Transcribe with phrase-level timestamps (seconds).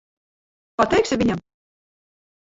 [0.81, 1.43] Pateiksi viņam?